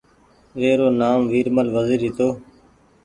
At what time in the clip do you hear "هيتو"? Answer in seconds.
2.05-2.29